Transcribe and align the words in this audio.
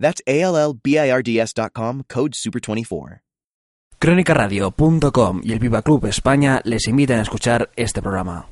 That's 0.00 0.20
ALLBIRDS.com, 0.26 2.04
code 2.08 2.32
SUPER24. 2.32 3.20
Crónicaradio.com 4.00 5.42
y 5.44 5.52
el 5.52 5.58
Viva 5.58 5.82
Club 5.82 6.06
España 6.06 6.62
les 6.64 6.88
invitan 6.88 7.18
a 7.18 7.22
escuchar 7.22 7.70
este 7.76 8.00
programa. 8.00 8.46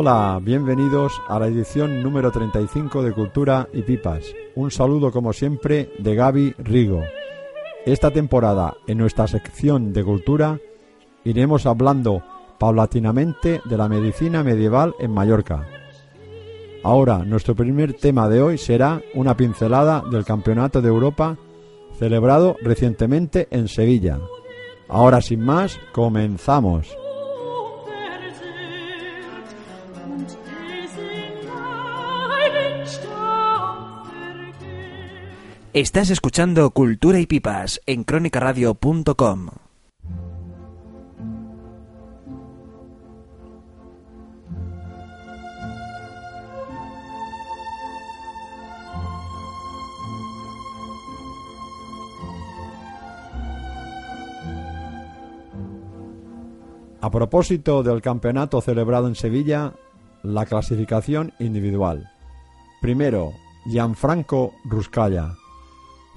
Hola, 0.00 0.38
bienvenidos 0.40 1.20
a 1.26 1.40
la 1.40 1.48
edición 1.48 2.04
número 2.04 2.30
35 2.30 3.02
de 3.02 3.12
Cultura 3.12 3.68
y 3.72 3.82
Pipas. 3.82 4.32
Un 4.54 4.70
saludo 4.70 5.10
como 5.10 5.32
siempre 5.32 5.90
de 5.98 6.14
Gaby 6.14 6.54
Rigo. 6.58 7.02
Esta 7.84 8.12
temporada, 8.12 8.76
en 8.86 8.98
nuestra 8.98 9.26
sección 9.26 9.92
de 9.92 10.04
cultura, 10.04 10.60
iremos 11.24 11.66
hablando 11.66 12.22
paulatinamente 12.60 13.60
de 13.64 13.76
la 13.76 13.88
medicina 13.88 14.44
medieval 14.44 14.94
en 15.00 15.10
Mallorca. 15.10 15.66
Ahora, 16.84 17.24
nuestro 17.24 17.56
primer 17.56 17.94
tema 17.94 18.28
de 18.28 18.40
hoy 18.40 18.56
será 18.56 19.02
una 19.14 19.36
pincelada 19.36 20.04
del 20.08 20.24
Campeonato 20.24 20.80
de 20.80 20.90
Europa 20.90 21.36
celebrado 21.98 22.54
recientemente 22.62 23.48
en 23.50 23.66
Sevilla. 23.66 24.20
Ahora, 24.86 25.20
sin 25.20 25.40
más, 25.40 25.80
comenzamos. 25.90 26.96
Estás 35.74 36.08
escuchando 36.08 36.70
Cultura 36.70 37.20
y 37.20 37.26
Pipas 37.26 37.82
en 37.84 38.02
crónicaradio.com. 38.02 39.48
A 57.02 57.10
propósito 57.10 57.82
del 57.82 58.00
campeonato 58.00 58.62
celebrado 58.62 59.06
en 59.06 59.14
Sevilla, 59.14 59.74
la 60.22 60.46
clasificación 60.46 61.34
individual. 61.38 62.10
Primero, 62.80 63.34
Gianfranco 63.66 64.54
Ruscalla. 64.64 65.34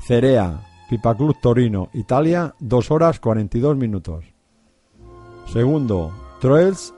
Cerea, 0.02 0.62
Pipa 0.90 1.16
Club 1.16 1.38
Torino, 1.40 1.90
Italia, 1.94 2.56
2 2.60 2.92
horas 2.92 3.20
42 3.20 3.78
minutos. 3.78 4.26
Segundo, 5.46 6.12
Troels 6.40 6.94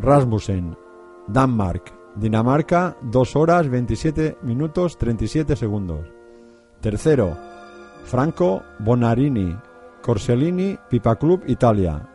Rasmussen, 0.00 0.76
Danmark, 1.28 1.92
Dinamarca, 2.16 2.96
2 3.02 3.36
horas 3.36 3.68
27 3.68 4.38
minutos 4.42 4.98
37 4.98 5.54
segundos. 5.54 6.08
Tercero, 6.80 7.36
Franco 8.04 8.62
Bonarini, 8.80 9.56
Corsellini, 10.02 10.76
Pipa 10.90 11.14
Club 11.14 11.44
Italia, 11.46 12.08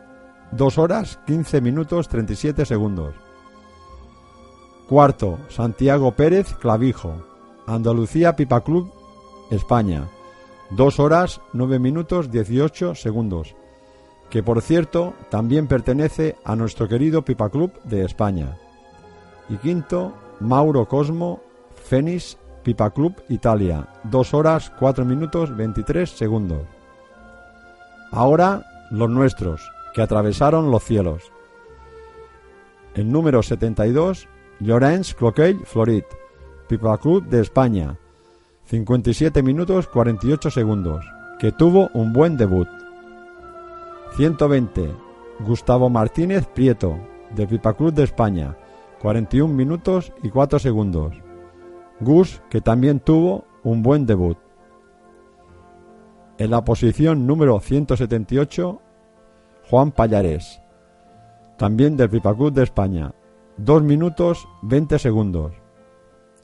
2 0.52 0.78
horas 0.78 1.18
15 1.26 1.62
minutos 1.62 2.08
37 2.08 2.66
segundos. 2.66 3.14
Cuarto, 4.88 5.38
Santiago 5.48 6.12
Pérez 6.12 6.54
Clavijo, 6.56 7.14
Andalucía 7.66 8.36
Pipa 8.36 8.60
Club, 8.60 8.92
España, 9.50 10.06
2 10.70 11.00
horas 11.00 11.40
9 11.52 11.78
minutos 11.78 12.30
18 12.30 12.94
segundos, 12.94 13.54
que 14.30 14.42
por 14.42 14.62
cierto 14.62 15.14
también 15.30 15.66
pertenece 15.66 16.36
a 16.44 16.56
nuestro 16.56 16.88
querido 16.88 17.24
Pipa 17.24 17.50
Club 17.50 17.72
de 17.84 18.04
España. 18.04 18.56
Y 19.48 19.56
quinto, 19.56 20.14
Mauro 20.40 20.86
Cosmo, 20.86 21.40
Fénix 21.74 22.38
Pipa 22.62 22.90
Club 22.90 23.14
Italia, 23.28 23.88
2 24.04 24.34
horas 24.34 24.72
4 24.78 25.04
minutos 25.04 25.54
23 25.54 26.10
segundos. 26.10 26.66
Ahora 28.10 28.64
los 28.90 29.10
nuestros, 29.10 29.70
que 29.92 30.02
atravesaron 30.02 30.70
los 30.70 30.82
cielos. 30.82 31.30
El 32.94 33.10
número 33.10 33.42
72, 33.42 34.28
Llorenç 34.60 35.14
Cloquell 35.14 35.64
Florit, 35.64 36.06
Pipa 36.68 36.96
Club 36.98 37.24
de 37.26 37.40
España, 37.40 37.98
57 38.66 39.42
minutos 39.42 39.88
48 39.88 40.50
segundos, 40.50 41.04
que 41.38 41.52
tuvo 41.52 41.90
un 41.92 42.14
buen 42.14 42.38
debut. 42.38 42.66
120, 44.16 44.90
Gustavo 45.40 45.90
Martínez 45.90 46.46
Prieto, 46.46 46.98
de 47.34 47.46
Pipa 47.46 47.74
Club 47.74 47.92
de 47.92 48.04
España, 48.04 48.56
41 49.02 49.52
minutos 49.52 50.14
y 50.22 50.30
4 50.30 50.58
segundos. 50.58 51.14
Gus, 52.00 52.40
que 52.48 52.62
también 52.62 53.00
tuvo 53.00 53.44
un 53.64 53.82
buen 53.82 54.06
debut. 54.06 54.38
En 56.38 56.50
la 56.50 56.64
posición 56.64 57.26
número 57.26 57.60
178, 57.60 58.80
Juan 59.68 59.92
Payares, 59.92 60.62
también 61.58 61.98
del 61.98 62.08
Pipa 62.08 62.34
Club 62.34 62.54
de 62.54 62.62
España, 62.62 63.12
2 63.58 63.82
minutos 63.82 64.48
20 64.62 64.98
segundos, 64.98 65.52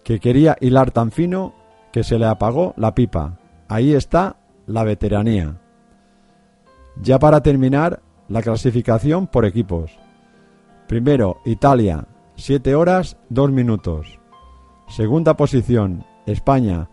que 0.04 0.20
quería 0.20 0.58
hilar 0.60 0.90
tan 0.90 1.10
fino 1.10 1.59
que 1.92 2.04
se 2.04 2.18
le 2.18 2.26
apagó 2.26 2.74
la 2.76 2.94
pipa. 2.94 3.38
Ahí 3.68 3.94
está 3.94 4.36
la 4.66 4.84
veteranía. 4.84 5.60
Ya 7.00 7.18
para 7.18 7.42
terminar, 7.42 8.02
la 8.28 8.42
clasificación 8.42 9.26
por 9.26 9.44
equipos. 9.44 9.98
Primero, 10.86 11.38
Italia, 11.44 12.06
7 12.36 12.74
horas 12.74 13.16
2 13.28 13.50
minutos. 13.50 14.18
Segunda 14.88 15.36
posición, 15.36 16.04
España, 16.26 16.88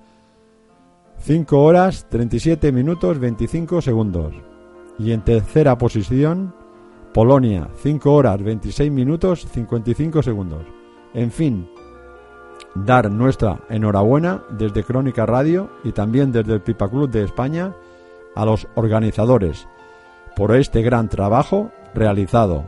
5 1.19 1.63
horas 1.63 2.07
37 2.09 2.71
minutos 2.71 3.19
25 3.19 3.81
segundos. 3.81 4.33
Y 4.99 5.11
en 5.11 5.21
tercera 5.21 5.77
posición, 5.77 6.53
Polonia, 7.13 7.69
5 7.81 8.13
horas 8.13 8.41
26 8.41 8.91
minutos 8.91 9.47
55 9.51 10.23
segundos. 10.23 10.65
En 11.13 11.31
fin, 11.31 11.67
dar 12.85 13.11
nuestra 13.11 13.59
enhorabuena 13.69 14.43
desde 14.49 14.83
Crónica 14.83 15.25
Radio 15.25 15.69
y 15.83 15.91
también 15.91 16.31
desde 16.31 16.53
el 16.53 16.61
Pipa 16.61 16.89
Club 16.89 17.09
de 17.09 17.23
España 17.23 17.73
a 18.35 18.45
los 18.45 18.67
organizadores 18.75 19.67
por 20.35 20.55
este 20.55 20.81
gran 20.81 21.09
trabajo 21.09 21.71
realizado. 21.93 22.63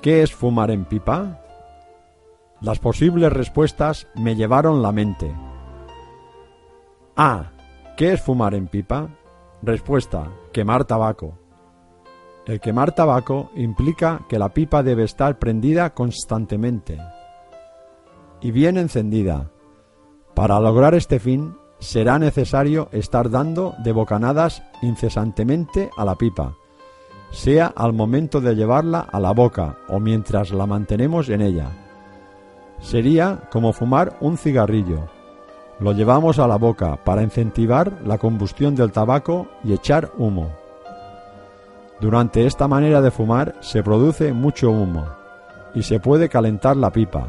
¿Qué 0.00 0.22
es 0.22 0.34
fumar 0.34 0.72
en 0.72 0.84
pipa? 0.84 1.41
Las 2.62 2.78
posibles 2.78 3.32
respuestas 3.32 4.06
me 4.14 4.36
llevaron 4.36 4.82
la 4.82 4.92
mente. 4.92 5.34
A. 7.16 7.50
¿Qué 7.96 8.12
es 8.12 8.22
fumar 8.22 8.54
en 8.54 8.68
pipa? 8.68 9.08
Respuesta. 9.62 10.30
Quemar 10.52 10.84
tabaco. 10.84 11.36
El 12.46 12.60
quemar 12.60 12.92
tabaco 12.92 13.50
implica 13.56 14.20
que 14.28 14.38
la 14.38 14.50
pipa 14.50 14.84
debe 14.84 15.02
estar 15.02 15.40
prendida 15.40 15.92
constantemente 15.92 16.98
y 18.40 18.52
bien 18.52 18.78
encendida. 18.78 19.50
Para 20.34 20.60
lograr 20.60 20.94
este 20.94 21.18
fin 21.18 21.56
será 21.80 22.20
necesario 22.20 22.88
estar 22.92 23.28
dando 23.28 23.74
de 23.82 23.90
bocanadas 23.90 24.62
incesantemente 24.82 25.90
a 25.96 26.04
la 26.04 26.14
pipa, 26.14 26.54
sea 27.32 27.66
al 27.74 27.92
momento 27.92 28.40
de 28.40 28.54
llevarla 28.54 29.00
a 29.00 29.18
la 29.18 29.32
boca 29.32 29.78
o 29.88 29.98
mientras 29.98 30.52
la 30.52 30.66
mantenemos 30.66 31.28
en 31.28 31.42
ella. 31.42 31.81
Sería 32.82 33.38
como 33.50 33.72
fumar 33.72 34.16
un 34.20 34.36
cigarrillo. 34.36 35.08
Lo 35.78 35.92
llevamos 35.92 36.38
a 36.38 36.46
la 36.46 36.56
boca 36.56 36.96
para 37.02 37.22
incentivar 37.22 37.92
la 38.04 38.18
combustión 38.18 38.74
del 38.74 38.92
tabaco 38.92 39.46
y 39.64 39.72
echar 39.72 40.10
humo. 40.18 40.50
Durante 42.00 42.46
esta 42.46 42.66
manera 42.66 43.00
de 43.00 43.12
fumar 43.12 43.54
se 43.60 43.82
produce 43.82 44.32
mucho 44.32 44.70
humo 44.70 45.06
y 45.74 45.84
se 45.84 46.00
puede 46.00 46.28
calentar 46.28 46.76
la 46.76 46.90
pipa, 46.90 47.28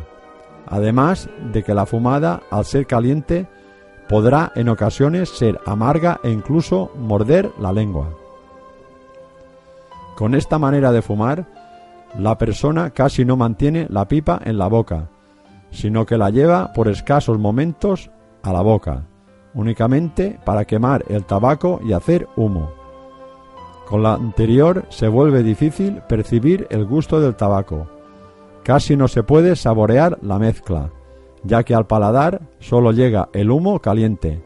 además 0.68 1.30
de 1.52 1.64
que 1.64 1.76
la 1.76 1.86
fumada, 1.86 2.42
al 2.50 2.66
ser 2.66 2.88
caliente, 2.88 3.48
podrá 4.10 4.52
en 4.56 4.70
ocasiones 4.70 5.30
ser 5.30 5.60
amarga 5.66 6.20
e 6.24 6.32
incluso 6.32 6.92
morder 6.98 7.52
la 7.60 7.72
lengua. 7.72 8.10
Con 10.16 10.34
esta 10.34 10.58
manera 10.58 10.92
de 10.92 11.04
fumar, 11.04 11.46
la 12.18 12.38
persona 12.38 12.90
casi 12.90 13.24
no 13.26 13.38
mantiene 13.38 13.88
la 13.90 14.08
pipa 14.08 14.40
en 14.44 14.58
la 14.58 14.68
boca, 14.68 15.10
sino 15.74 16.06
que 16.06 16.18
la 16.18 16.30
lleva 16.30 16.72
por 16.72 16.88
escasos 16.88 17.38
momentos 17.40 18.12
a 18.44 18.54
la 18.54 18.62
boca, 18.62 19.08
únicamente 19.54 20.40
para 20.46 20.66
quemar 20.66 21.04
el 21.10 21.26
tabaco 21.26 21.82
y 21.84 21.94
hacer 21.94 22.28
humo. 22.38 22.72
Con 23.88 24.04
la 24.04 24.14
anterior 24.14 24.86
se 24.90 25.08
vuelve 25.08 25.44
difícil 25.44 26.02
percibir 26.08 26.68
el 26.70 26.86
gusto 26.86 27.20
del 27.20 27.36
tabaco. 27.36 27.88
Casi 28.64 28.96
no 28.96 29.08
se 29.08 29.24
puede 29.24 29.56
saborear 29.56 30.18
la 30.22 30.40
mezcla, 30.40 30.92
ya 31.44 31.64
que 31.64 31.76
al 31.76 31.86
paladar 31.86 32.42
solo 32.60 32.92
llega 32.92 33.28
el 33.34 33.52
humo 33.52 33.80
caliente, 33.80 34.42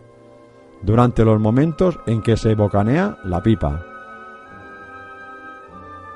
durante 0.82 1.24
los 1.24 1.40
momentos 1.40 2.00
en 2.08 2.22
que 2.22 2.38
se 2.38 2.56
bocanea 2.56 3.18
la 3.24 3.44
pipa. 3.44 3.84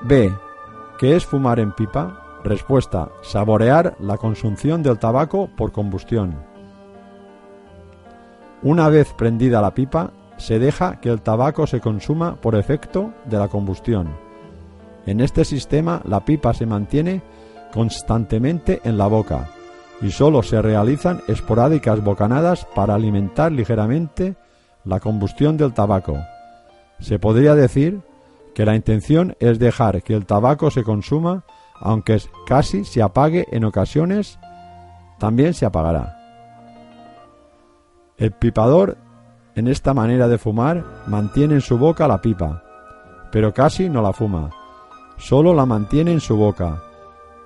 B. 0.01 0.31
¿Qué 0.97 1.15
es 1.15 1.25
fumar 1.25 1.59
en 1.59 1.73
pipa? 1.73 2.20
Respuesta. 2.43 3.09
Saborear 3.21 3.95
la 3.99 4.17
consunción 4.17 4.81
del 4.81 4.97
tabaco 4.97 5.49
por 5.55 5.71
combustión. 5.71 6.35
Una 8.63 8.89
vez 8.89 9.13
prendida 9.13 9.61
la 9.61 9.73
pipa, 9.73 10.11
se 10.38 10.57
deja 10.57 10.99
que 10.99 11.09
el 11.09 11.21
tabaco 11.21 11.67
se 11.67 11.79
consuma 11.79 12.35
por 12.35 12.55
efecto 12.55 13.13
de 13.25 13.38
la 13.38 13.47
combustión. 13.47 14.09
En 15.05 15.19
este 15.19 15.45
sistema 15.45 16.01
la 16.05 16.25
pipa 16.25 16.53
se 16.53 16.65
mantiene 16.65 17.21
constantemente 17.71 18.81
en 18.83 18.97
la 18.97 19.07
boca 19.07 19.49
y 20.01 20.09
solo 20.09 20.41
se 20.41 20.61
realizan 20.61 21.21
esporádicas 21.27 22.03
bocanadas 22.03 22.65
para 22.73 22.95
alimentar 22.95 23.51
ligeramente 23.51 24.35
la 24.83 24.99
combustión 24.99 25.57
del 25.57 25.73
tabaco. 25.73 26.17
Se 26.99 27.19
podría 27.19 27.53
decir 27.53 28.01
que 28.55 28.65
la 28.65 28.75
intención 28.75 29.35
es 29.39 29.59
dejar 29.59 30.01
que 30.01 30.15
el 30.15 30.25
tabaco 30.25 30.71
se 30.71 30.83
consuma 30.83 31.44
aunque 31.81 32.22
casi 32.45 32.86
se 32.86 33.01
apague 33.01 33.48
en 33.51 33.66
ocasiones, 33.66 34.39
también 35.19 35.54
se 35.54 35.66
apagará. 35.66 36.18
El 38.18 38.31
pipador 38.31 38.98
en 39.56 39.68
esta 39.68 39.94
manera 39.94 40.28
de 40.28 40.38
fumar 40.38 40.86
mantiene 41.07 41.56
en 41.56 41.62
su 41.62 41.78
boca 41.78 42.07
la 42.07 42.22
pipa, 42.22 42.63
pero 43.31 43.54
casi 43.54 43.89
no 43.89 44.01
la 44.01 44.13
fuma, 44.13 44.51
solo 45.18 45.54
la 45.54 45.66
mantiene 45.66 46.12
en 46.12 46.19
su 46.19 46.38
boca, 46.38 46.81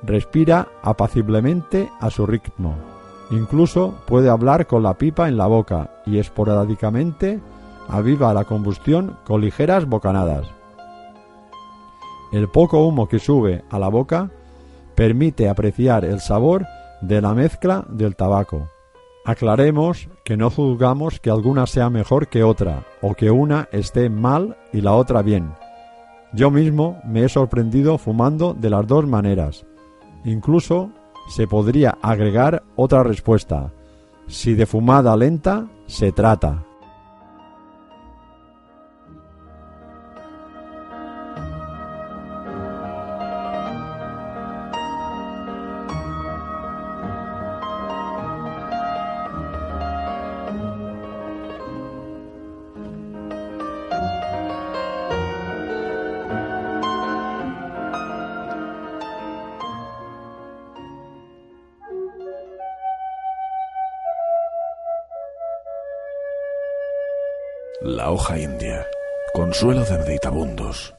respira 0.04 0.68
apaciblemente 0.84 1.90
a 2.00 2.10
su 2.10 2.26
ritmo, 2.28 2.76
incluso 3.32 3.96
puede 4.06 4.30
hablar 4.30 4.68
con 4.68 4.84
la 4.84 4.96
pipa 4.96 5.28
en 5.28 5.38
la 5.38 5.48
boca 5.48 5.90
y 6.06 6.20
esporádicamente 6.20 7.40
aviva 7.88 8.34
la 8.34 8.44
combustión 8.44 9.18
con 9.24 9.42
ligeras 9.42 9.86
bocanadas. 9.86 10.48
El 12.32 12.50
poco 12.50 12.86
humo 12.86 13.08
que 13.08 13.20
sube 13.20 13.64
a 13.70 13.80
la 13.80 13.88
boca 13.88 14.32
permite 14.96 15.50
apreciar 15.50 16.06
el 16.06 16.20
sabor 16.20 16.66
de 17.02 17.22
la 17.22 17.34
mezcla 17.34 17.86
del 17.90 18.16
tabaco. 18.16 18.70
Aclaremos 19.26 20.08
que 20.24 20.38
no 20.38 20.50
juzgamos 20.50 21.20
que 21.20 21.30
alguna 21.30 21.66
sea 21.66 21.90
mejor 21.90 22.28
que 22.28 22.44
otra 22.44 22.86
o 23.02 23.16
que 23.16 23.32
una 23.32 23.68
esté 23.72 24.10
mal 24.10 24.58
y 24.72 24.82
la 24.82 24.94
otra 24.94 25.22
bien. 25.22 25.54
Yo 26.34 26.52
mismo 26.52 27.02
me 27.06 27.24
he 27.24 27.30
sorprendido 27.30 27.98
fumando 27.98 28.54
de 28.54 28.70
las 28.70 28.86
dos 28.86 29.08
maneras. 29.08 29.66
Incluso 30.26 30.92
se 31.30 31.48
podría 31.48 31.98
agregar 32.02 32.64
otra 32.76 33.04
respuesta. 33.04 33.72
Si 34.28 34.54
de 34.54 34.66
fumada 34.66 35.16
lenta 35.16 35.68
se 35.88 36.12
trata. 36.12 36.64
La 67.82 68.10
hoja 68.10 68.40
india, 68.40 68.88
consuelo 69.34 69.84
de 69.84 69.98
meditabundos, 69.98 70.96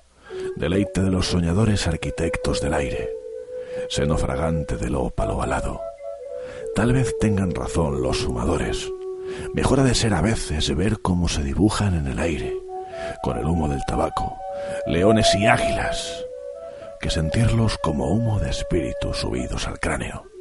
deleite 0.57 1.01
de 1.01 1.11
los 1.11 1.29
soñadores 1.29 1.87
arquitectos 1.87 2.61
del 2.61 2.75
aire, 2.75 3.09
seno 3.89 4.19
fragante 4.19 4.77
del 4.77 4.95
ópalo 4.95 5.41
alado. 5.41 5.81
Tal 6.75 6.93
vez 6.93 7.19
tengan 7.19 7.55
razón 7.55 8.03
los 8.03 8.19
sumadores. 8.19 8.93
Mejor 9.55 9.81
ha 9.81 9.85
de 9.85 9.95
ser 9.95 10.13
a 10.13 10.21
veces 10.21 10.75
ver 10.77 11.01
cómo 11.01 11.29
se 11.29 11.43
dibujan 11.43 11.95
en 11.95 12.09
el 12.09 12.19
aire, 12.19 12.55
con 13.23 13.39
el 13.39 13.47
humo 13.47 13.69
del 13.69 13.81
tabaco, 13.87 14.37
leones 14.87 15.35
y 15.35 15.47
águilas, 15.47 16.27
que 17.01 17.09
sentirlos 17.09 17.79
como 17.79 18.09
humo 18.09 18.39
de 18.39 18.51
espíritus 18.51 19.17
subidos 19.17 19.67
al 19.67 19.81
cráneo. 19.81 20.36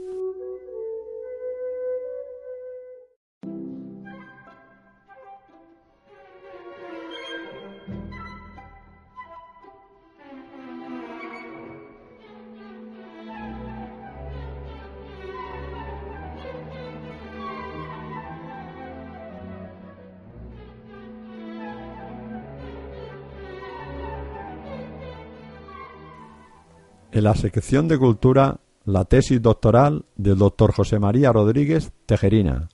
En 27.15 27.23
la 27.23 27.33
sección 27.33 27.87
de 27.87 27.97
Cultura, 27.97 28.59
la 28.83 29.05
tesis 29.05 29.41
doctoral 29.41 30.03
del 30.17 30.37
doctor 30.37 30.73
José 30.73 30.99
María 30.99 31.31
Rodríguez 31.31 31.93
Tejerina. 32.05 32.67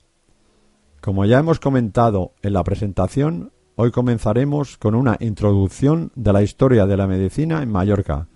Como 1.00 1.24
ya 1.26 1.38
hemos 1.38 1.60
comentado 1.60 2.32
en 2.42 2.54
la 2.54 2.64
presentación, 2.64 3.52
hoy 3.76 3.92
comenzaremos 3.92 4.78
con 4.78 4.96
una 4.96 5.16
introducción 5.20 6.10
de 6.16 6.32
la 6.32 6.42
historia 6.42 6.86
de 6.86 6.96
la 6.96 7.06
medicina 7.06 7.62
en 7.62 7.70
Mallorca, 7.70 8.26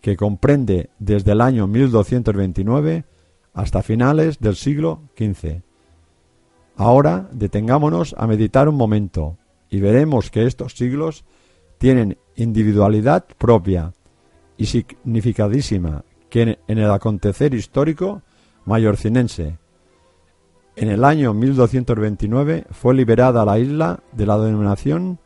que 0.00 0.16
comprende 0.16 0.90
desde 1.00 1.32
el 1.32 1.40
año 1.40 1.66
1229 1.66 3.04
hasta 3.52 3.82
finales 3.82 4.38
del 4.38 4.54
siglo 4.54 5.00
XV. 5.18 5.62
Ahora 6.76 7.28
detengámonos 7.32 8.14
a 8.16 8.28
meditar 8.28 8.68
un 8.68 8.76
momento 8.76 9.36
y 9.68 9.80
veremos 9.80 10.30
que 10.30 10.46
estos 10.46 10.74
siglos 10.74 11.24
tienen 11.78 12.18
individualidad 12.36 13.24
propia 13.36 13.94
y 14.60 14.66
significadísima 14.66 16.04
que 16.28 16.58
en 16.68 16.78
el 16.78 16.90
acontecer 16.90 17.54
histórico 17.54 18.20
mallorcinense. 18.66 19.58
En 20.76 20.90
el 20.90 21.02
año 21.02 21.32
1229 21.32 22.66
fue 22.70 22.94
liberada 22.94 23.46
la 23.46 23.58
isla 23.58 24.00
de 24.12 24.26
la 24.26 24.38
denominación 24.38 25.18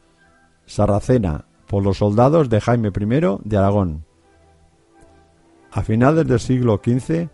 sarracena 0.66 1.46
por 1.66 1.82
los 1.82 1.98
soldados 1.98 2.48
de 2.48 2.60
Jaime 2.60 2.90
I 2.90 3.38
de 3.42 3.56
Aragón. 3.56 4.04
A 5.72 5.82
finales 5.82 6.28
del 6.28 6.38
siglo 6.38 6.80
XV, 6.82 7.28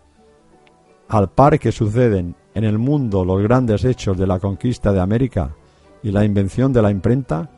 al 1.07 1.29
par 1.29 1.59
que 1.59 1.71
suceden 1.71 2.35
en 2.55 2.63
el 2.63 2.79
mundo 2.79 3.23
los 3.23 3.43
grandes 3.43 3.85
hechos 3.85 4.17
de 4.17 4.25
la 4.25 4.39
conquista 4.39 4.91
de 4.91 5.01
América 5.01 5.55
y 6.01 6.09
la 6.09 6.25
invención 6.25 6.73
de 6.73 6.81
la 6.81 6.89
imprenta, 6.89 7.51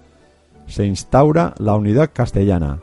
se 0.68 0.86
instaura 0.86 1.56
la 1.60 1.76
unidad 1.76 2.12
castellana, 2.14 2.82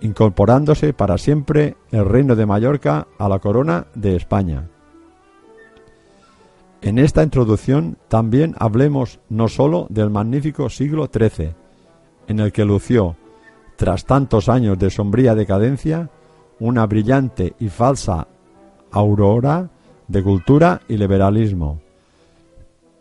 incorporándose 0.00 0.92
para 0.92 1.18
siempre 1.18 1.76
el 1.90 2.04
reino 2.04 2.36
de 2.36 2.46
Mallorca 2.46 3.06
a 3.18 3.28
la 3.28 3.38
corona 3.38 3.86
de 3.94 4.16
España. 4.16 4.68
En 6.82 6.98
esta 6.98 7.22
introducción 7.22 7.98
también 8.08 8.54
hablemos 8.58 9.20
no 9.28 9.48
sólo 9.48 9.86
del 9.90 10.08
magnífico 10.08 10.70
siglo 10.70 11.10
XIII, 11.12 11.54
en 12.26 12.40
el 12.40 12.52
que 12.52 12.64
lució, 12.64 13.16
tras 13.76 14.04
tantos 14.04 14.48
años 14.48 14.78
de 14.78 14.90
sombría 14.90 15.34
decadencia, 15.34 16.08
una 16.58 16.86
brillante 16.86 17.54
y 17.58 17.68
falsa 17.68 18.28
aurora 18.90 19.70
de 20.08 20.22
cultura 20.22 20.80
y 20.88 20.96
liberalismo, 20.96 21.80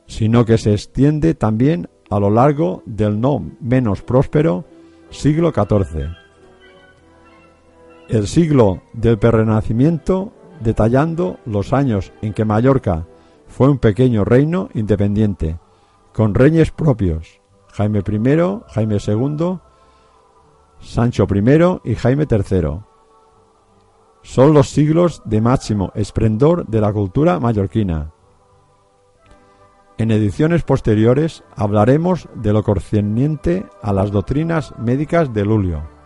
sino 0.07 0.45
que 0.45 0.57
se 0.57 0.73
extiende 0.73 1.33
también 1.33 1.89
a 2.09 2.19
lo 2.19 2.29
largo 2.29 2.83
del 2.85 3.19
no 3.19 3.43
menos 3.61 4.01
próspero 4.01 4.65
siglo 5.09 5.51
XIV. 5.51 6.18
El 8.09 8.27
siglo 8.27 8.81
del 8.93 9.19
Perrenacimiento, 9.19 10.33
detallando 10.61 11.37
los 11.45 11.73
años 11.73 12.11
en 12.23 12.33
que 12.33 12.43
Mallorca 12.43 13.05
fue 13.47 13.69
un 13.69 13.77
pequeño 13.77 14.25
reino 14.25 14.69
independiente, 14.73 15.59
con 16.11 16.33
reyes 16.33 16.71
propios, 16.71 17.39
Jaime 17.71 17.99
I, 17.99 18.61
Jaime 18.69 18.97
II, 19.05 19.59
Sancho 20.79 21.27
I 21.31 21.91
y 21.91 21.93
Jaime 21.93 22.25
III. 22.27 22.79
Son 24.23 24.53
los 24.55 24.69
siglos 24.69 25.21
de 25.25 25.41
máximo 25.41 25.91
esplendor 25.93 26.65
de 26.65 26.81
la 26.81 26.91
cultura 26.91 27.39
mallorquina. 27.39 28.11
En 29.99 30.09
ediciones 30.09 30.63
posteriores 30.63 31.43
hablaremos 31.55 32.27
de 32.33 32.53
lo 32.53 32.63
concerniente 32.63 33.67
a 33.83 33.93
las 33.93 34.09
doctrinas 34.09 34.73
médicas 34.79 35.31
de 35.31 35.45
Lulio, 35.45 35.98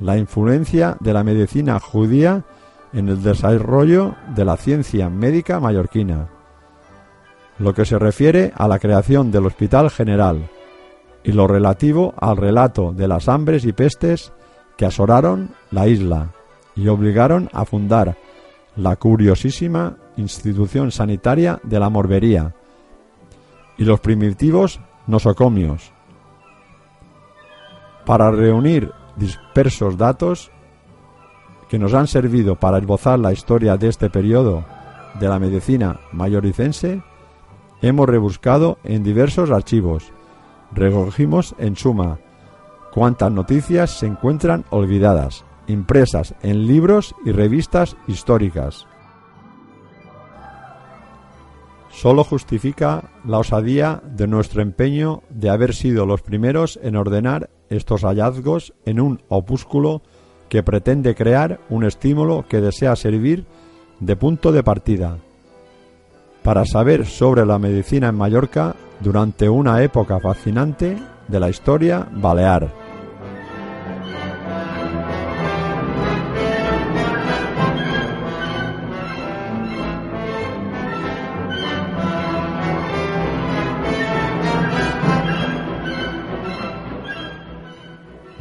la 0.00 0.16
influencia 0.16 0.96
de 1.00 1.12
la 1.12 1.24
medicina 1.24 1.80
judía 1.80 2.44
en 2.92 3.08
el 3.08 3.22
desarrollo 3.22 4.14
de 4.34 4.44
la 4.44 4.56
ciencia 4.56 5.08
médica 5.08 5.60
mallorquina, 5.60 6.28
lo 7.58 7.74
que 7.74 7.84
se 7.84 7.98
refiere 7.98 8.52
a 8.54 8.68
la 8.68 8.78
creación 8.78 9.30
del 9.30 9.46
Hospital 9.46 9.90
General 9.90 10.48
y 11.24 11.32
lo 11.32 11.46
relativo 11.46 12.14
al 12.18 12.36
relato 12.36 12.92
de 12.92 13.08
las 13.08 13.28
hambres 13.28 13.64
y 13.64 13.72
pestes 13.72 14.32
que 14.76 14.86
asoraron 14.86 15.50
la 15.70 15.88
isla 15.88 16.28
y 16.74 16.88
obligaron 16.88 17.48
a 17.52 17.64
fundar 17.64 18.16
la 18.76 18.96
curiosísima 18.96 19.96
institución 20.16 20.92
sanitaria 20.92 21.58
de 21.62 21.80
la 21.80 21.88
Morbería 21.88 22.54
y 23.78 23.84
los 23.84 24.00
primitivos 24.00 24.80
nosocomios. 25.06 25.92
Para 28.04 28.30
reunir 28.30 28.92
dispersos 29.16 29.96
datos 29.96 30.50
que 31.68 31.78
nos 31.78 31.94
han 31.94 32.06
servido 32.06 32.56
para 32.56 32.78
esbozar 32.78 33.18
la 33.18 33.32
historia 33.32 33.76
de 33.76 33.88
este 33.88 34.08
periodo 34.10 34.64
de 35.18 35.28
la 35.28 35.38
medicina 35.38 36.00
mayoricense, 36.12 37.02
hemos 37.82 38.08
rebuscado 38.08 38.78
en 38.84 39.02
diversos 39.02 39.50
archivos. 39.50 40.12
Recogimos 40.72 41.54
en 41.58 41.76
suma 41.76 42.18
cuántas 42.92 43.32
noticias 43.32 43.98
se 43.98 44.06
encuentran 44.06 44.64
olvidadas, 44.70 45.44
impresas 45.66 46.34
en 46.42 46.66
libros 46.66 47.14
y 47.24 47.32
revistas 47.32 47.96
históricas. 48.06 48.86
Solo 51.96 52.24
justifica 52.24 53.10
la 53.24 53.38
osadía 53.38 54.02
de 54.04 54.26
nuestro 54.26 54.60
empeño 54.60 55.22
de 55.30 55.48
haber 55.48 55.74
sido 55.74 56.04
los 56.04 56.20
primeros 56.20 56.78
en 56.82 56.94
ordenar 56.94 57.48
estos 57.70 58.02
hallazgos 58.02 58.74
en 58.84 59.00
un 59.00 59.22
opúsculo 59.28 60.02
que 60.50 60.62
pretende 60.62 61.14
crear 61.14 61.58
un 61.70 61.84
estímulo 61.84 62.44
que 62.46 62.60
desea 62.60 62.96
servir 62.96 63.46
de 63.98 64.14
punto 64.14 64.52
de 64.52 64.62
partida 64.62 65.16
para 66.42 66.66
saber 66.66 67.06
sobre 67.06 67.46
la 67.46 67.58
medicina 67.58 68.08
en 68.08 68.16
Mallorca 68.16 68.76
durante 69.00 69.48
una 69.48 69.82
época 69.82 70.20
fascinante 70.20 70.98
de 71.28 71.40
la 71.40 71.48
historia 71.48 72.06
balear. 72.12 72.85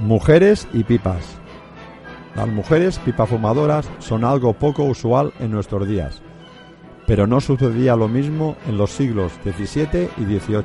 Mujeres 0.05 0.67
y 0.71 0.83
pipas. 0.83 1.25
Las 2.35 2.47
mujeres 2.47 2.99
pipafumadoras 2.99 3.89
son 3.97 4.23
algo 4.23 4.53
poco 4.53 4.83
usual 4.83 5.33
en 5.39 5.49
nuestros 5.49 5.87
días, 5.87 6.21
pero 7.07 7.25
no 7.25 7.41
sucedía 7.41 7.95
lo 7.95 8.07
mismo 8.07 8.55
en 8.67 8.77
los 8.77 8.91
siglos 8.91 9.31
XVII 9.43 10.09
y 10.19 10.25
XVIII. 10.25 10.63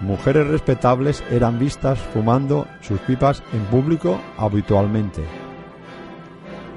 Mujeres 0.00 0.48
respetables 0.48 1.22
eran 1.30 1.60
vistas 1.60 2.00
fumando 2.00 2.66
sus 2.80 2.98
pipas 2.98 3.44
en 3.52 3.62
público 3.66 4.18
habitualmente. 4.36 5.22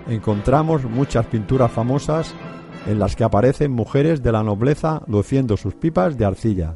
Encontramos 0.07 0.83
muchas 0.83 1.25
pinturas 1.25 1.71
famosas 1.71 2.35
en 2.85 2.99
las 2.99 3.15
que 3.15 3.23
aparecen 3.23 3.71
mujeres 3.71 4.21
de 4.21 4.31
la 4.31 4.43
nobleza 4.43 5.01
luciendo 5.07 5.57
sus 5.57 5.73
pipas 5.73 6.15
de 6.15 6.25
arcilla. 6.25 6.75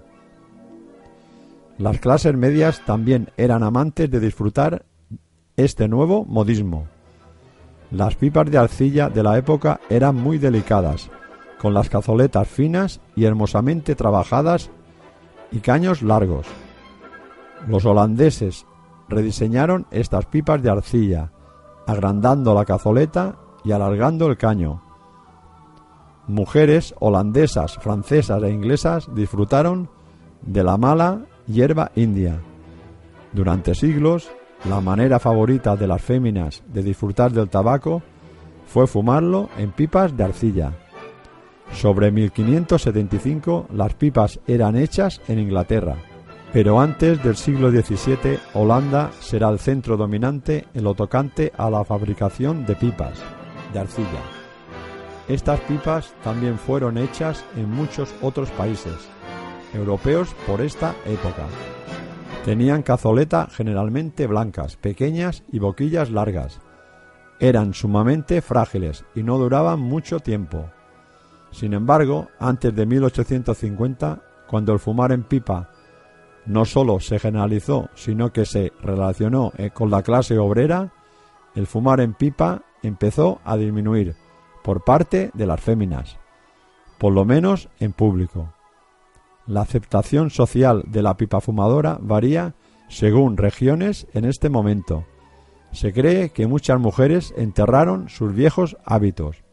Las 1.78 2.00
clases 2.00 2.36
medias 2.36 2.82
también 2.86 3.32
eran 3.36 3.64
amantes 3.64 4.10
de 4.10 4.20
disfrutar 4.20 4.86
este 5.58 5.88
nuevo 5.88 6.24
modismo. 6.26 6.88
Las 7.90 8.16
pipas 8.16 8.50
de 8.50 8.58
arcilla 8.58 9.10
de 9.10 9.24
la 9.24 9.38
época 9.38 9.80
eran 9.90 10.16
muy 10.16 10.38
delicadas, 10.38 11.10
con 11.60 11.74
las 11.74 11.90
cazoletas 11.90 12.48
finas 12.48 13.02
y 13.16 13.26
hermosamente 13.26 13.96
trabajadas 13.96 14.70
y 15.52 15.60
caños 15.60 16.02
largos. 16.02 16.46
Los 17.68 17.86
holandeses 17.86 18.66
rediseñaron 19.10 19.88
estas 19.92 20.26
pipas 20.26 20.62
de 20.62 20.70
arcilla, 20.70 21.32
agrandando 21.88 22.54
la 22.54 22.66
cazoleta 22.66 23.38
y 23.64 23.72
alargando 23.72 24.28
el 24.28 24.38
caño. 24.38 24.82
Mujeres 26.28 26.94
holandesas, 27.00 27.76
francesas 27.78 28.42
e 28.44 28.50
inglesas 28.52 29.08
disfrutaron 29.14 29.90
de 30.42 30.64
la 30.64 30.78
mala 30.78 31.26
hierba 31.48 31.92
india. 31.96 32.40
Durante 33.32 33.76
siglos, 33.76 34.32
la 34.66 34.80
manera 34.80 35.20
favorita 35.20 35.76
de 35.76 35.88
las 35.88 36.02
féminas 36.02 36.64
de 36.68 36.84
disfrutar 36.84 37.32
del 37.32 37.50
tabaco 37.50 38.02
fue 38.66 38.88
fumarlo 38.88 39.50
en 39.58 39.72
pipas 39.72 40.16
de 40.16 40.24
arcilla. 40.24 40.74
Sobre 41.74 42.12
1575 42.12 43.68
las 43.74 43.94
pipas 43.96 44.40
eran 44.48 44.76
hechas 44.76 45.22
en 45.28 45.40
Inglaterra, 45.40 45.96
pero 46.54 46.80
antes 46.80 47.22
del 47.24 47.36
siglo 47.36 47.72
XVII 47.72 48.40
Holanda 48.54 49.12
será 49.20 49.50
el 49.50 49.60
centro 49.60 49.98
dominante 49.98 50.68
en 50.74 50.84
lo 50.84 50.94
tocante 50.94 51.52
a 51.58 51.70
la 51.70 51.84
fabricación 51.84 52.66
de 52.66 52.76
pipas 52.76 53.20
de 53.74 53.80
arcilla. 53.80 54.22
Estas 55.28 55.60
pipas 55.62 56.14
también 56.24 56.58
fueron 56.58 56.98
hechas 56.98 57.44
en 57.56 57.70
muchos 57.70 58.14
otros 58.22 58.50
países, 58.52 58.94
europeos 59.74 60.36
por 60.48 60.62
esta 60.62 60.96
época. 61.06 61.46
Tenían 62.46 62.84
cazoleta 62.84 63.48
generalmente 63.50 64.28
blancas, 64.28 64.76
pequeñas 64.76 65.44
y 65.52 65.60
boquillas 65.60 66.10
largas. 66.10 66.60
Eran 67.40 67.74
sumamente 67.74 68.42
frágiles 68.42 69.06
y 69.16 69.24
no 69.24 69.38
duraban 69.38 69.80
mucho 69.80 70.20
tiempo. 70.20 70.70
Sin 71.52 71.74
embargo, 71.74 72.30
antes 72.40 72.76
de 72.76 72.86
1850, 72.86 74.22
cuando 74.48 74.74
el 74.74 74.80
fumar 74.80 75.12
en 75.12 75.24
pipa 75.24 75.70
no 76.46 76.66
solo 76.66 77.00
se 77.00 77.20
generalizó, 77.20 77.90
sino 77.96 78.34
que 78.34 78.46
se 78.46 78.74
relacionó 78.82 79.52
eh, 79.58 79.70
con 79.70 79.90
la 79.90 80.04
clase 80.04 80.38
obrera, 80.38 80.92
el 81.56 81.68
fumar 81.68 82.02
en 82.02 82.14
pipa 82.14 82.64
empezó 82.82 83.40
a 83.46 83.56
disminuir 83.56 84.16
por 84.64 84.84
parte 84.84 85.32
de 85.34 85.46
las 85.46 85.62
féminas, 85.62 86.18
por 86.98 87.14
lo 87.14 87.26
menos 87.26 87.70
en 87.80 87.94
público. 87.94 88.53
La 89.46 89.62
aceptación 89.62 90.30
social 90.30 90.84
de 90.88 91.02
la 91.02 91.18
pipa 91.18 91.42
fumadora 91.42 91.98
varía 92.02 92.56
según 92.88 93.38
regiones 93.38 94.08
en 94.14 94.26
este 94.26 94.50
momento. 94.50 95.06
Se 95.72 95.92
cree 95.92 96.30
que 96.30 96.48
muchas 96.48 96.80
mujeres 96.80 97.34
enterraron 97.36 98.08
sus 98.08 98.34
viejos 98.34 98.78
hábitos, 98.86 99.44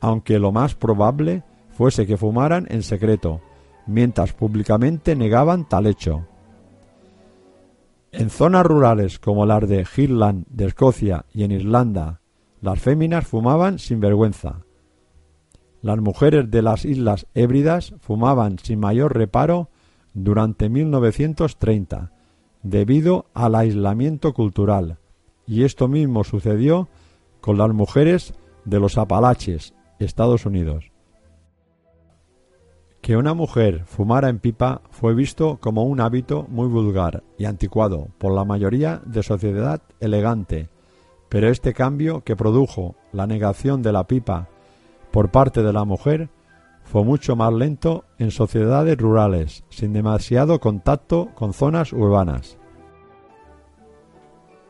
aunque 0.00 0.38
lo 0.38 0.52
más 0.52 0.74
probable 0.74 1.42
fuese 1.70 2.06
que 2.06 2.16
fumaran 2.16 2.66
en 2.70 2.82
secreto, 2.82 3.40
mientras 3.86 4.32
públicamente 4.32 5.16
negaban 5.16 5.68
tal 5.68 5.86
hecho. 5.86 6.26
En 8.12 8.30
zonas 8.30 8.64
rurales 8.64 9.18
como 9.18 9.44
las 9.44 9.68
de 9.68 9.86
Hirland 9.96 10.46
de 10.48 10.66
Escocia 10.66 11.26
y 11.34 11.44
en 11.44 11.52
Irlanda, 11.52 12.20
las 12.62 12.80
féminas 12.80 13.26
fumaban 13.26 13.78
sin 13.78 14.00
vergüenza. 14.00 14.65
Las 15.82 15.98
mujeres 15.98 16.50
de 16.50 16.62
las 16.62 16.84
Islas 16.84 17.26
Hébridas 17.34 17.94
fumaban 18.00 18.58
sin 18.58 18.80
mayor 18.80 19.14
reparo 19.16 19.68
durante 20.14 20.68
1930, 20.68 22.12
debido 22.62 23.26
al 23.34 23.54
aislamiento 23.54 24.32
cultural, 24.32 24.98
y 25.46 25.64
esto 25.64 25.88
mismo 25.88 26.24
sucedió 26.24 26.88
con 27.40 27.58
las 27.58 27.72
mujeres 27.72 28.34
de 28.64 28.80
los 28.80 28.98
Apalaches, 28.98 29.74
Estados 29.98 30.46
Unidos. 30.46 30.90
Que 33.00 33.16
una 33.16 33.34
mujer 33.34 33.84
fumara 33.84 34.28
en 34.28 34.40
pipa 34.40 34.82
fue 34.90 35.14
visto 35.14 35.58
como 35.60 35.84
un 35.84 36.00
hábito 36.00 36.46
muy 36.48 36.66
vulgar 36.66 37.22
y 37.38 37.44
anticuado 37.44 38.08
por 38.18 38.34
la 38.34 38.44
mayoría 38.44 39.00
de 39.04 39.22
sociedad 39.22 39.80
elegante, 40.00 40.68
pero 41.28 41.48
este 41.48 41.72
cambio 41.72 42.24
que 42.24 42.34
produjo 42.34 42.96
la 43.12 43.28
negación 43.28 43.82
de 43.82 43.92
la 43.92 44.08
pipa 44.08 44.48
por 45.16 45.30
parte 45.30 45.62
de 45.62 45.72
la 45.72 45.86
mujer 45.86 46.28
fue 46.84 47.02
mucho 47.02 47.36
más 47.36 47.50
lento 47.50 48.04
en 48.18 48.30
sociedades 48.30 48.98
rurales, 48.98 49.64
sin 49.70 49.94
demasiado 49.94 50.60
contacto 50.60 51.30
con 51.34 51.54
zonas 51.54 51.94
urbanas. 51.94 52.58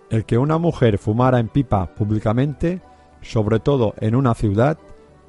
El 0.08 0.24
que 0.24 0.38
una 0.38 0.58
mujer 0.58 0.98
fumara 0.98 1.40
en 1.40 1.48
pipa 1.48 1.92
públicamente, 1.96 2.80
sobre 3.22 3.58
todo 3.58 3.94
en 3.98 4.14
una 4.14 4.34
ciudad, 4.34 4.78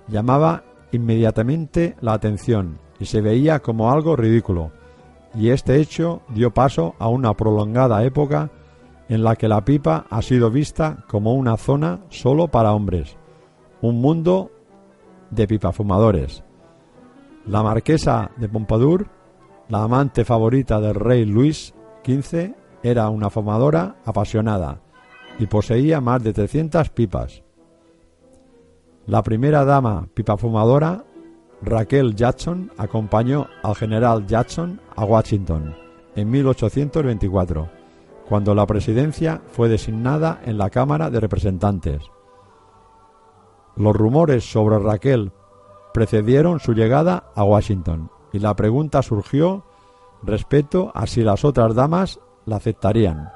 llamaba 0.07 0.65
inmediatamente 0.91 1.95
la 1.99 2.13
atención 2.13 2.77
y 2.99 3.05
se 3.05 3.19
veía 3.19 3.59
como 3.63 3.91
algo 3.91 4.15
ridículo, 4.15 4.71
y 5.33 5.49
este 5.49 5.81
hecho 5.81 6.21
dio 6.29 6.53
paso 6.53 6.93
a 6.99 7.07
una 7.07 7.33
prolongada 7.33 8.03
época 8.03 8.51
en 9.09 9.23
la 9.23 9.35
que 9.35 9.47
la 9.47 9.65
pipa 9.65 10.05
ha 10.11 10.21
sido 10.21 10.51
vista 10.51 11.05
como 11.09 11.33
una 11.33 11.57
zona 11.57 12.01
solo 12.09 12.49
para 12.49 12.71
hombres, 12.73 13.17
un 13.81 13.99
mundo 13.99 14.51
de 15.29 15.47
pipafumadores. 15.47 16.43
La 17.45 17.63
marquesa 17.63 18.31
de 18.37 18.49
Pompadour, 18.49 19.07
la 19.69 19.83
amante 19.83 20.25
favorita 20.25 20.81
del 20.81 20.95
rey 20.95 21.25
Luis 21.25 21.73
XV, 22.05 22.53
era 22.83 23.09
una 23.09 23.29
fumadora 23.29 23.95
apasionada 24.05 24.81
y 25.39 25.45
poseía 25.47 26.01
más 26.01 26.23
de 26.23 26.33
300 26.33 26.89
pipas. 26.89 27.43
La 29.05 29.23
primera 29.23 29.63
dama 29.63 30.07
pipafumadora, 30.13 31.05
Raquel 31.61 32.15
Jackson, 32.15 32.71
acompañó 32.77 33.47
al 33.63 33.75
general 33.75 34.27
Jackson 34.27 34.81
a 34.95 35.05
Washington 35.05 35.75
en 36.15 36.29
1824, 36.29 37.69
cuando 38.27 38.53
la 38.53 38.65
presidencia 38.65 39.41
fue 39.47 39.69
designada 39.69 40.41
en 40.43 40.57
la 40.57 40.69
Cámara 40.69 41.09
de 41.09 41.19
Representantes. 41.19 42.01
Los 43.77 43.95
rumores 43.95 44.51
sobre 44.51 44.79
Raquel 44.79 45.31
precedieron 45.93 46.59
su 46.59 46.73
llegada 46.73 47.31
a 47.35 47.43
Washington 47.43 48.09
y 48.33 48.39
la 48.39 48.55
pregunta 48.55 49.01
surgió 49.01 49.63
respecto 50.23 50.91
a 50.95 51.05
si 51.05 51.21
las 51.21 51.45
otras 51.45 51.75
damas 51.75 52.19
la 52.45 52.57
aceptarían. 52.57 53.29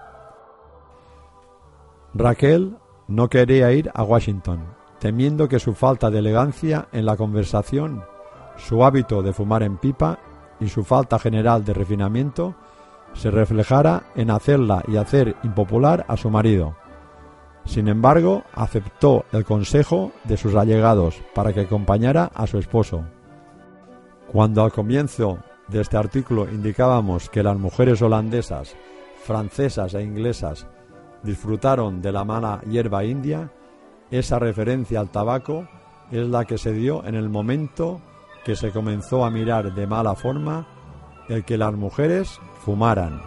Raquel 2.13 2.77
no 3.07 3.29
quería 3.29 3.71
ir 3.71 3.91
a 3.93 4.03
Washington, 4.03 4.65
temiendo 4.99 5.47
que 5.47 5.59
su 5.59 5.73
falta 5.73 6.09
de 6.09 6.19
elegancia 6.19 6.87
en 6.91 7.05
la 7.05 7.15
conversación, 7.15 8.03
su 8.57 8.83
hábito 8.83 9.21
de 9.21 9.33
fumar 9.33 9.63
en 9.63 9.77
pipa 9.77 10.19
y 10.59 10.67
su 10.67 10.83
falta 10.83 11.19
general 11.19 11.63
de 11.63 11.73
refinamiento 11.73 12.55
se 13.13 13.31
reflejara 13.31 14.03
en 14.15 14.31
hacerla 14.31 14.83
y 14.87 14.97
hacer 14.97 15.35
impopular 15.43 16.05
a 16.07 16.17
su 16.17 16.29
marido. 16.29 16.75
Sin 17.65 17.87
embargo, 17.87 18.43
aceptó 18.53 19.25
el 19.31 19.45
consejo 19.45 20.11
de 20.23 20.37
sus 20.37 20.55
allegados 20.55 21.21
para 21.33 21.53
que 21.53 21.61
acompañara 21.61 22.31
a 22.33 22.47
su 22.47 22.57
esposo. 22.57 23.03
Cuando 24.31 24.63
al 24.63 24.71
comienzo 24.71 25.39
de 25.67 25.81
este 25.81 25.97
artículo 25.97 26.49
indicábamos 26.49 27.29
que 27.29 27.43
las 27.43 27.57
mujeres 27.57 28.01
holandesas, 28.01 28.75
francesas 29.23 29.93
e 29.93 30.01
inglesas 30.01 30.67
disfrutaron 31.23 32.01
de 32.01 32.11
la 32.11 32.25
mala 32.25 32.61
hierba 32.67 33.03
india, 33.03 33.51
esa 34.09 34.39
referencia 34.39 34.99
al 34.99 35.09
tabaco 35.09 35.67
es 36.11 36.27
la 36.27 36.45
que 36.45 36.57
se 36.57 36.73
dio 36.73 37.05
en 37.05 37.15
el 37.15 37.29
momento 37.29 38.01
que 38.43 38.55
se 38.55 38.71
comenzó 38.71 39.23
a 39.23 39.29
mirar 39.29 39.73
de 39.73 39.87
mala 39.87 40.15
forma 40.15 40.67
el 41.29 41.45
que 41.45 41.57
las 41.57 41.73
mujeres 41.73 42.39
fumaran. 42.65 43.21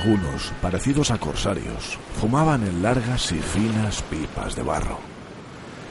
Algunos, 0.00 0.52
parecidos 0.62 1.10
a 1.10 1.18
corsarios, 1.18 1.98
fumaban 2.18 2.66
en 2.66 2.82
largas 2.82 3.32
y 3.32 3.38
finas 3.38 4.02
pipas 4.02 4.56
de 4.56 4.62
barro. 4.62 4.98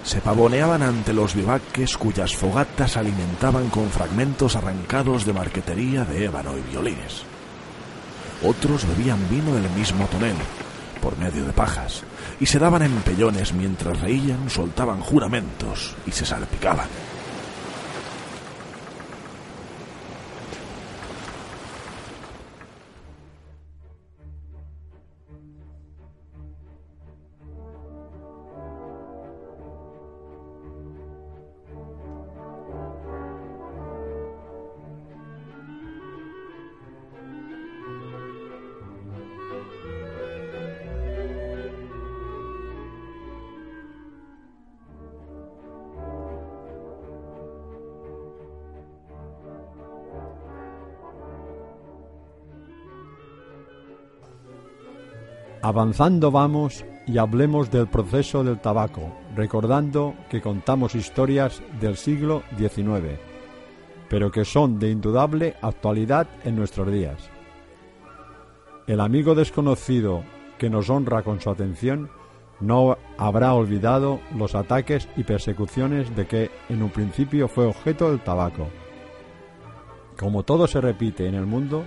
Se 0.03 0.19
pavoneaban 0.19 0.81
ante 0.81 1.13
los 1.13 1.35
vivaques 1.35 1.95
cuyas 1.95 2.35
fogatas 2.35 2.97
alimentaban 2.97 3.69
con 3.69 3.87
fragmentos 3.91 4.55
arrancados 4.55 5.25
de 5.25 5.33
marquetería 5.33 6.05
de 6.05 6.25
ébano 6.25 6.57
y 6.57 6.71
violines. 6.71 7.21
Otros 8.43 8.87
bebían 8.87 9.29
vino 9.29 9.53
del 9.53 9.69
mismo 9.71 10.05
tonel, 10.07 10.37
por 11.03 11.15
medio 11.19 11.45
de 11.45 11.53
pajas, 11.53 12.01
y 12.39 12.47
se 12.47 12.57
daban 12.57 12.81
empellones 12.81 13.53
mientras 13.53 13.99
reían, 13.99 14.49
soltaban 14.49 15.01
juramentos 15.01 15.95
y 16.07 16.11
se 16.13 16.25
salpicaban. 16.25 16.87
Avanzando 55.61 56.31
vamos 56.31 56.85
y 57.05 57.17
hablemos 57.17 57.69
del 57.69 57.87
proceso 57.87 58.45
del 58.45 58.61
tabaco, 58.61 59.13
recordando 59.35 60.15
que 60.29 60.41
contamos 60.41 60.95
historias 60.95 61.61
del 61.81 61.97
siglo 61.97 62.43
XIX, 62.57 63.19
pero 64.07 64.31
que 64.31 64.45
son 64.45 64.79
de 64.79 64.89
indudable 64.89 65.55
actualidad 65.61 66.27
en 66.45 66.55
nuestros 66.55 66.89
días. 66.89 67.29
El 68.87 69.01
amigo 69.01 69.35
desconocido 69.35 70.23
que 70.57 70.69
nos 70.69 70.89
honra 70.89 71.23
con 71.23 71.41
su 71.41 71.49
atención 71.49 72.09
no 72.61 72.97
habrá 73.17 73.53
olvidado 73.53 74.21
los 74.37 74.55
ataques 74.55 75.09
y 75.17 75.23
persecuciones 75.23 76.15
de 76.15 76.25
que 76.25 76.51
en 76.69 76.81
un 76.81 76.89
principio 76.89 77.49
fue 77.49 77.65
objeto 77.65 78.09
el 78.13 78.21
tabaco. 78.21 78.69
Como 80.17 80.43
todo 80.43 80.67
se 80.67 80.79
repite 80.79 81.27
en 81.27 81.35
el 81.35 81.45
mundo, 81.45 81.83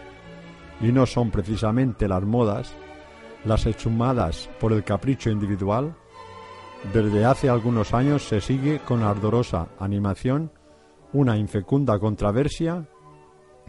y 0.83 0.93
no 0.93 1.07
son 1.07 1.31
precisamente 1.31 2.09
las 2.09 2.23
modas, 2.23 2.75
las 3.45 3.67
exhumadas 3.67 4.49
por 4.61 4.73
el 4.73 4.85
capricho 4.85 5.31
individual, 5.31 5.95
desde 6.93 7.25
hace 7.25 7.49
algunos 7.49 7.95
años 7.95 8.27
se 8.27 8.41
sigue 8.41 8.81
con 8.81 9.03
ardorosa 9.03 9.69
animación 9.79 10.51
una 11.13 11.37
infecunda 11.37 11.99
controversia 11.99 12.89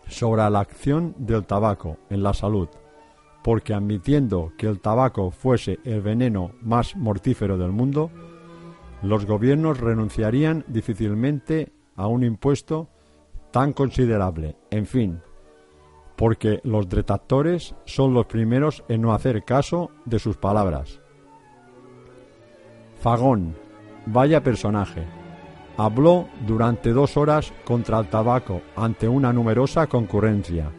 sobre 0.08 0.50
la 0.50 0.60
acción 0.60 1.14
del 1.18 1.46
tabaco 1.46 1.98
en 2.10 2.24
la 2.24 2.34
salud, 2.34 2.70
porque 3.44 3.74
admitiendo 3.74 4.54
que 4.58 4.68
el 4.68 4.80
tabaco 4.80 5.32
fuese 5.32 5.80
el 5.84 6.02
veneno 6.02 6.52
más 6.62 6.96
mortífero 6.96 7.58
del 7.58 7.72
mundo, 7.72 8.10
los 9.02 9.26
gobiernos 9.26 9.80
renunciarían 9.80 10.64
difícilmente 10.68 11.72
a 11.96 12.08
un 12.08 12.24
impuesto 12.24 12.90
tan 13.52 13.74
considerable. 13.74 14.56
En 14.72 14.86
fin, 14.86 15.22
porque 16.15 16.62
los 16.63 16.88
detractores 16.88 17.76
son 17.86 18.13
los 18.13 18.26
primeros 18.26 18.84
en 18.88 19.02
no 19.02 19.13
hacer 19.13 19.43
caso 19.43 19.91
de 20.06 20.19
sus 20.19 20.38
palabras. 20.38 20.99
Fagón, 22.99 23.56
vaya 24.06 24.41
personaje. 24.43 25.04
Habló 25.76 26.28
durante 26.45 26.91
dos 26.91 27.17
horas 27.17 27.52
contra 27.65 27.99
el 27.99 28.08
tabaco 28.08 28.62
ante 28.76 29.08
una 29.08 29.34
numerosa 29.34 29.88
concurrencia, 29.88 30.71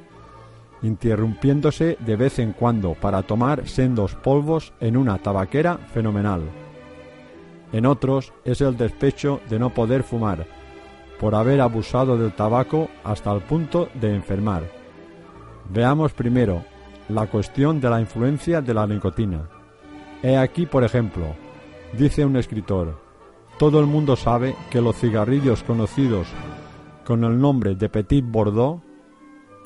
interrumpiéndose 0.82 1.98
de 2.00 2.16
vez 2.16 2.38
en 2.38 2.52
cuando 2.52 2.94
para 2.94 3.22
tomar 3.22 3.66
sendos 3.66 4.14
polvos 4.14 4.72
en 4.80 4.96
una 4.96 5.18
tabaquera 5.18 5.78
fenomenal. 5.78 6.42
En 7.72 7.86
otros 7.86 8.32
es 8.44 8.60
el 8.60 8.76
despecho 8.76 9.40
de 9.50 9.58
no 9.58 9.70
poder 9.70 10.04
fumar, 10.04 10.46
por 11.18 11.34
haber 11.34 11.60
abusado 11.60 12.16
del 12.16 12.32
tabaco 12.32 12.88
hasta 13.02 13.32
el 13.32 13.40
punto 13.40 13.88
de 13.94 14.14
enfermar. 14.14 14.83
Veamos 15.70 16.12
primero 16.12 16.64
la 17.08 17.26
cuestión 17.26 17.80
de 17.80 17.90
la 17.90 18.00
influencia 18.00 18.60
de 18.60 18.74
la 18.74 18.86
nicotina. 18.86 19.48
He 20.22 20.36
aquí, 20.36 20.66
por 20.66 20.84
ejemplo, 20.84 21.34
dice 21.92 22.24
un 22.24 22.36
escritor, 22.36 22.98
todo 23.58 23.80
el 23.80 23.86
mundo 23.86 24.16
sabe 24.16 24.54
que 24.70 24.80
los 24.80 24.96
cigarrillos 24.96 25.62
conocidos 25.62 26.28
con 27.04 27.24
el 27.24 27.38
nombre 27.38 27.74
de 27.74 27.88
Petit 27.88 28.24
Bordeaux 28.26 28.82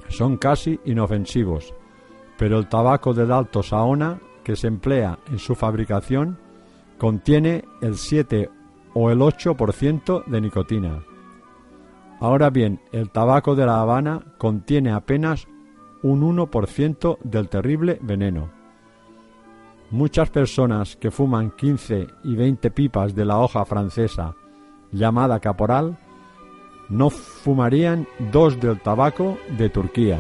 son 0.08 0.37
casi 0.37 0.80
inofensivos, 0.84 1.74
pero 2.37 2.58
el 2.58 2.68
tabaco 2.68 3.14
de 3.14 3.32
alto 3.32 3.62
Saona 3.62 4.18
que 4.42 4.56
se 4.56 4.66
emplea 4.66 5.18
en 5.30 5.38
su 5.38 5.54
fabricación 5.54 6.38
contiene 6.98 7.64
el 7.80 7.96
7 7.96 8.50
o 8.94 9.11
el 9.11 9.20
8% 9.20 10.24
de 10.24 10.40
nicotina. 10.40 11.04
Ahora 12.20 12.50
bien, 12.50 12.80
el 12.90 13.11
tabaco 13.11 13.54
de 13.54 13.66
La 13.66 13.80
Habana 13.80 14.22
contiene 14.38 14.90
apenas 14.90 15.46
un 16.02 16.37
1% 16.37 17.18
del 17.22 17.48
terrible 17.48 17.98
veneno. 18.00 18.50
Muchas 19.90 20.30
personas 20.30 20.96
que 20.96 21.11
fuman 21.11 21.50
15 21.50 22.06
y 22.24 22.37
20 22.37 22.70
pipas 22.70 23.14
de 23.14 23.24
la 23.24 23.38
hoja 23.38 23.64
francesa 23.64 24.34
llamada 24.92 25.40
caporal 25.40 25.96
no 26.88 27.11
fumarían 27.11 28.06
dos 28.30 28.58
del 28.61 28.80
tabaco 28.80 29.38
de 29.56 29.68
Turquía. 29.68 30.18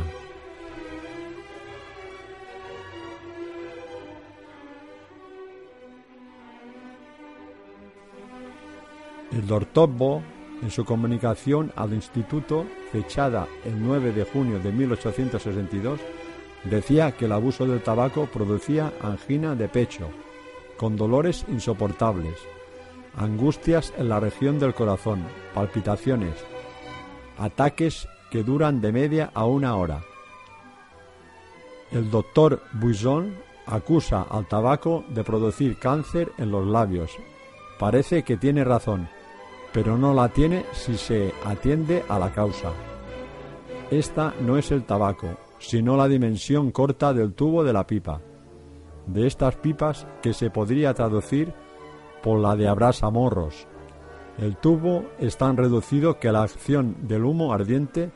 El 9.32 9.46
doctor 9.46 9.88
Bo, 9.90 10.22
en 10.62 10.70
su 10.70 10.84
comunicación 10.84 11.72
al 11.76 11.92
Instituto, 11.92 12.66
fechada 12.92 13.46
el 13.64 13.82
9 13.82 14.12
de 14.12 14.24
junio 14.24 14.58
de 14.58 14.72
1862, 14.72 16.00
decía 16.64 17.12
que 17.12 17.26
el 17.26 17.32
abuso 17.32 17.66
del 17.66 17.82
tabaco 17.82 18.26
producía 18.26 18.92
angina 19.02 19.54
de 19.54 19.68
pecho, 19.68 20.08
con 20.76 20.96
dolores 20.96 21.44
insoportables, 21.48 22.36
angustias 23.16 23.92
en 23.96 24.08
la 24.08 24.20
región 24.20 24.58
del 24.58 24.74
corazón, 24.74 25.24
palpitaciones, 25.54 26.34
ataques 27.38 28.08
que 28.30 28.42
duran 28.42 28.80
de 28.80 28.92
media 28.92 29.30
a 29.34 29.46
una 29.46 29.76
hora. 29.76 30.02
El 31.90 32.10
doctor 32.10 32.62
Buisson 32.72 33.34
acusa 33.66 34.26
al 34.30 34.46
tabaco 34.46 35.04
de 35.08 35.24
producir 35.24 35.78
cáncer 35.78 36.32
en 36.38 36.50
los 36.50 36.66
labios. 36.66 37.10
Parece 37.78 38.22
que 38.22 38.36
tiene 38.36 38.64
razón, 38.64 39.08
pero 39.78 39.96
no 39.96 40.12
la 40.12 40.28
tiene 40.28 40.64
si 40.72 40.96
se 40.96 41.32
atiende 41.44 42.02
a 42.08 42.18
la 42.18 42.32
causa. 42.32 42.72
Esta 43.92 44.34
no 44.40 44.56
es 44.56 44.72
el 44.72 44.82
tabaco, 44.82 45.28
sino 45.60 45.96
la 45.96 46.08
dimensión 46.08 46.72
corta 46.72 47.12
del 47.12 47.32
tubo 47.32 47.62
de 47.62 47.72
la 47.72 47.86
pipa. 47.86 48.20
De 49.06 49.28
estas 49.28 49.54
pipas 49.54 50.04
que 50.20 50.34
se 50.34 50.50
podría 50.50 50.94
traducir 50.94 51.54
por 52.24 52.40
la 52.40 52.56
de 52.56 52.66
abrasa 52.66 53.08
morros. 53.10 53.68
El 54.36 54.56
tubo 54.56 55.04
es 55.20 55.36
tan 55.36 55.56
reducido 55.56 56.18
que 56.18 56.32
la 56.32 56.42
acción 56.42 56.96
del 57.06 57.24
humo 57.24 57.52
ardiente 57.52 58.10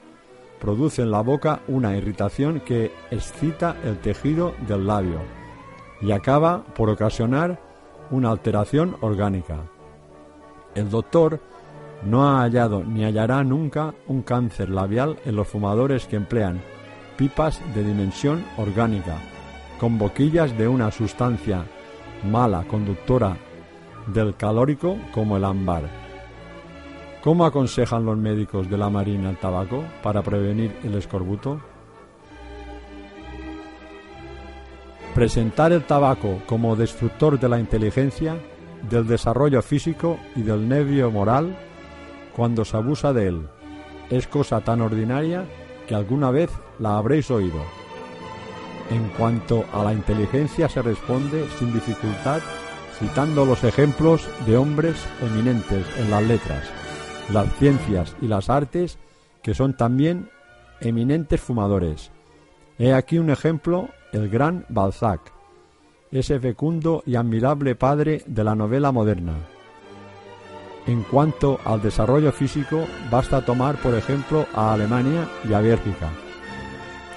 produce 0.59 1.03
en 1.03 1.13
la 1.13 1.21
boca 1.21 1.61
una 1.69 1.97
irritación 1.97 2.59
que 2.59 2.91
excita 3.13 3.77
el 3.85 4.01
tejido 4.01 4.53
del 4.67 4.89
labio 4.89 5.21
y 6.01 6.11
acaba 6.11 6.65
por 6.75 6.91
ocasionar 6.91 7.61
una 8.11 8.33
alteración 8.33 8.97
orgánica. 9.01 9.72
El 10.75 10.91
doctor 10.91 11.41
no 12.05 12.27
ha 12.27 12.41
hallado 12.43 12.83
ni 12.85 13.05
hallará 13.05 13.45
nunca 13.45 13.95
un 14.07 14.23
cáncer 14.23 14.71
labial 14.71 15.19
en 15.25 15.37
los 15.37 15.49
fumadores 15.49 16.07
que 16.07 16.17
emplean 16.17 16.61
pipas 17.17 17.61
de 17.75 17.85
dimensión 17.85 18.45
orgánica, 18.57 19.17
con 19.79 19.99
boquillas 19.99 20.57
de 20.57 20.67
una 20.67 20.91
sustancia 20.91 21.65
mala 22.25 22.65
conductora 22.65 23.37
del 24.07 24.35
calórico 24.35 24.97
como 25.13 25.37
el 25.37 25.45
ámbar. 25.45 25.85
¿Cómo 27.23 27.45
aconsejan 27.45 28.05
los 28.05 28.17
médicos 28.17 28.69
de 28.69 28.77
la 28.77 28.91
marina 28.91 29.31
el 29.31 29.37
tabaco 29.37 29.85
para 30.03 30.23
prevenir 30.23 30.77
el 30.83 30.95
escorbuto? 30.97 31.61
Presentar 35.15 35.71
el 35.73 35.85
tabaco 35.85 36.41
como 36.47 36.75
destructor 36.75 37.39
de 37.39 37.49
la 37.49 37.61
inteligencia, 37.61 38.37
del 38.91 39.07
desarrollo 39.07 39.63
físico 39.63 40.19
y 40.35 40.43
del 40.43 40.69
nervio 40.69 41.11
moral 41.11 41.57
cuando 42.35 42.65
se 42.65 42.77
abusa 42.77 43.13
de 43.13 43.29
él 43.29 43.49
es 44.13 44.27
cosa 44.27 44.61
tan 44.61 44.83
ordinaria 44.83 45.45
que 45.87 45.95
alguna 45.95 46.31
vez 46.31 46.51
la 46.79 46.99
habréis 46.99 47.31
oído. 47.31 47.63
En 48.91 49.09
cuanto 49.17 49.65
a 49.73 49.83
la 49.85 49.95
inteligencia 49.95 50.69
se 50.69 50.83
responde 50.83 51.47
sin 51.59 51.73
dificultad 51.73 52.43
citando 52.99 53.47
los 53.47 53.65
ejemplos 53.65 54.29
de 54.47 54.57
hombres 54.57 54.97
eminentes 55.23 55.87
en 55.99 56.11
las 56.11 56.23
letras, 56.23 56.69
las 57.33 57.53
ciencias 57.57 58.15
y 58.21 58.29
las 58.29 58.51
artes 58.51 58.99
que 59.43 59.55
son 59.55 59.77
también 59.77 60.29
eminentes 60.81 61.41
fumadores. 61.41 62.13
He 62.79 62.93
aquí 62.93 63.19
un 63.19 63.31
ejemplo, 63.31 63.89
el 64.13 64.29
gran 64.29 64.67
Balzac, 64.69 65.33
ese 66.13 66.39
fecundo 66.39 67.03
y 67.07 67.17
admirable 67.17 67.75
padre 67.75 68.23
de 68.27 68.45
la 68.45 68.55
novela 68.55 68.93
moderna. 68.93 69.35
En 70.87 71.03
cuanto 71.05 71.59
al 71.65 71.81
desarrollo 71.81 72.33
físico, 72.33 72.85
basta 73.11 73.45
tomar 73.45 73.77
por 73.77 73.95
ejemplo 73.95 74.47
a 74.55 74.75
Alemania 74.75 75.29
y 75.49 75.55
a 75.55 75.61
Bélgica, 75.61 76.11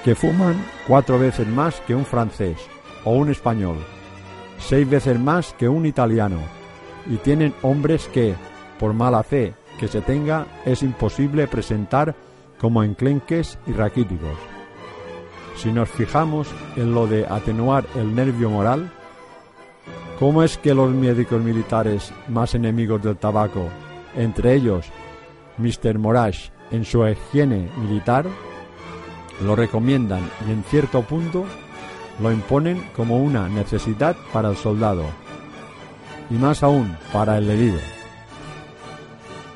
que 0.04 0.16
fuman 0.16 0.56
cuatro 0.88 1.20
veces 1.20 1.48
más 1.48 1.80
que 1.82 1.96
un 1.96 2.06
francés 2.06 2.58
o 3.04 3.12
un 3.12 3.30
español, 3.30 3.78
seis 4.60 4.90
veces 4.90 5.20
más 5.20 5.54
que 5.54 5.68
un 5.68 5.86
italiano, 5.86 6.40
y 7.08 7.18
tienen 7.18 7.54
hombres 7.64 8.08
que, 8.08 8.36
por 8.80 8.94
mala 8.94 9.24
fe 9.24 9.54
que 9.80 9.88
se 9.88 10.02
tenga, 10.02 10.48
es 10.66 10.84
imposible 10.84 11.48
presentar 11.48 12.16
como 12.60 12.84
enclenques 12.84 13.60
y 13.68 13.74
raquíticos. 13.74 14.55
Si 15.56 15.72
nos 15.72 15.90
fijamos 15.90 16.48
en 16.76 16.94
lo 16.94 17.08
de 17.08 17.26
atenuar 17.26 17.86
el 17.96 18.14
nervio 18.14 18.50
moral, 18.50 18.92
¿cómo 20.20 20.44
es 20.44 20.58
que 20.58 20.74
los 20.74 20.92
médicos 20.92 21.42
militares 21.42 22.12
más 22.28 22.56
enemigos 22.56 23.02
del 23.02 23.18
tabaco, 23.18 23.70
entre 24.16 24.54
ellos 24.54 24.86
Mr. 25.58 25.98
Morash 25.98 26.50
en 26.72 26.84
su 26.84 27.08
higiene 27.08 27.70
militar, 27.78 28.26
lo 29.44 29.56
recomiendan 29.56 30.30
y 30.48 30.52
en 30.52 30.64
cierto 30.64 31.02
punto 31.02 31.46
lo 32.22 32.32
imponen 32.32 32.82
como 32.96 33.18
una 33.18 33.50
necesidad 33.50 34.16
para 34.32 34.50
el 34.50 34.56
soldado 34.56 35.06
y 36.30 36.36
más 36.36 36.64
aún 36.64 36.96
para 37.12 37.38
el 37.38 37.50
herido. 37.50 37.80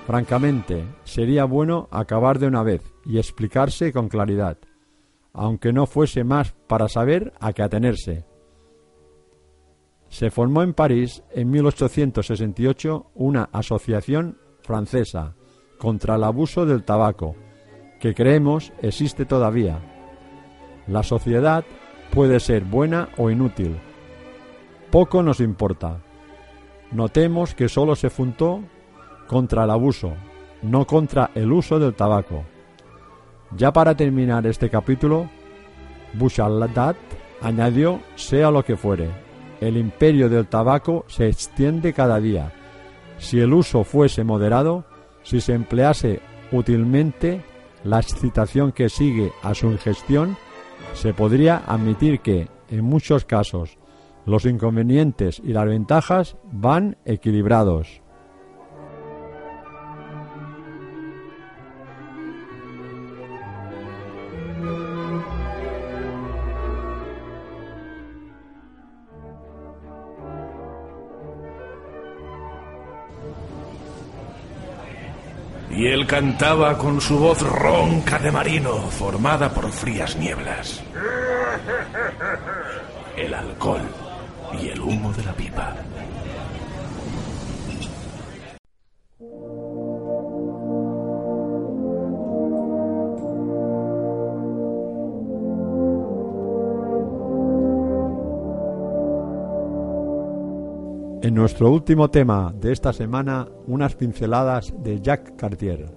Francamente, 0.05 0.85
sería 1.03 1.45
bueno 1.45 1.87
acabar 1.91 2.39
de 2.39 2.47
una 2.47 2.63
vez 2.63 2.81
y 3.05 3.19
explicarse 3.19 3.93
con 3.93 4.09
claridad, 4.09 4.57
aunque 5.33 5.73
no 5.73 5.85
fuese 5.85 6.23
más 6.23 6.53
para 6.67 6.87
saber 6.87 7.33
a 7.39 7.53
qué 7.53 7.63
atenerse. 7.63 8.25
Se 10.09 10.31
formó 10.31 10.63
en 10.63 10.73
París 10.73 11.23
en 11.31 11.51
1868 11.51 13.11
una 13.13 13.49
asociación 13.51 14.37
francesa 14.61 15.35
contra 15.77 16.15
el 16.15 16.23
abuso 16.23 16.65
del 16.65 16.83
tabaco, 16.83 17.35
que 17.99 18.13
creemos 18.13 18.73
existe 18.81 19.25
todavía. 19.25 19.79
La 20.87 21.03
sociedad 21.03 21.63
puede 22.11 22.39
ser 22.39 22.63
buena 22.63 23.09
o 23.17 23.29
inútil. 23.29 23.77
Poco 24.91 25.21
nos 25.21 25.39
importa. 25.39 26.01
Notemos 26.91 27.53
que 27.53 27.69
solo 27.69 27.95
se 27.95 28.09
fundó 28.09 28.63
contra 29.27 29.63
el 29.63 29.69
abuso, 29.69 30.13
no 30.63 30.85
contra 30.85 31.29
el 31.35 31.51
uso 31.51 31.77
del 31.77 31.93
tabaco. 31.93 32.43
Ya 33.57 33.73
para 33.73 33.95
terminar 33.95 34.45
este 34.45 34.69
capítulo, 34.69 35.29
Bouchaldat 36.13 36.97
añadió, 37.41 37.99
sea 38.15 38.51
lo 38.51 38.63
que 38.63 38.77
fuere, 38.77 39.09
el 39.59 39.77
imperio 39.77 40.29
del 40.29 40.47
tabaco 40.47 41.05
se 41.07 41.27
extiende 41.27 41.93
cada 41.93 42.19
día. 42.19 42.51
Si 43.17 43.39
el 43.39 43.53
uso 43.53 43.83
fuese 43.83 44.23
moderado, 44.23 44.85
si 45.23 45.41
se 45.41 45.53
emplease 45.53 46.21
útilmente, 46.51 47.43
la 47.83 47.99
excitación 47.99 48.71
que 48.71 48.89
sigue 48.89 49.31
a 49.41 49.53
su 49.53 49.67
ingestión, 49.67 50.37
se 50.93 51.13
podría 51.13 51.63
admitir 51.65 52.19
que, 52.19 52.47
en 52.69 52.83
muchos 52.83 53.25
casos, 53.25 53.77
los 54.25 54.45
inconvenientes 54.45 55.41
y 55.43 55.53
las 55.53 55.65
ventajas 55.65 56.37
van 56.51 56.97
equilibrados. 57.05 58.01
Y 75.79 75.87
él 75.87 76.05
cantaba 76.05 76.77
con 76.77 76.99
su 76.99 77.17
voz 77.17 77.41
ronca 77.41 78.19
de 78.19 78.29
marino, 78.29 78.79
formada 78.89 79.49
por 79.49 79.71
frías 79.71 80.13
nieblas. 80.17 80.83
El 83.15 83.33
alcohol 83.33 83.87
y 84.61 84.67
el 84.67 84.81
humo 84.81 85.13
de 85.13 85.23
la 85.23 85.31
pipa. 85.31 85.73
En 101.21 101.35
nuestro 101.35 101.69
último 101.69 102.09
tema 102.09 102.53
de 102.61 102.71
esta 102.71 102.93
semana, 102.93 103.45
unas 103.67 103.93
pinceladas 103.93 104.73
de 104.81 105.01
Jacques 105.01 105.33
Cartier. 105.35 105.91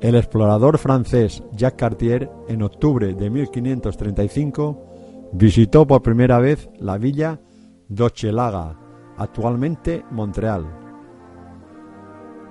El 0.00 0.14
explorador 0.14 0.78
francés 0.78 1.42
Jacques 1.52 1.80
Cartier, 1.80 2.30
en 2.48 2.62
octubre 2.62 3.12
de 3.12 3.28
1535, 3.28 5.30
visitó 5.32 5.86
por 5.86 6.00
primera 6.00 6.38
vez 6.38 6.70
la 6.78 6.96
villa 6.96 7.40
d'Hochelaga, 7.88 8.78
actualmente 9.18 10.02
Montreal. 10.10 10.64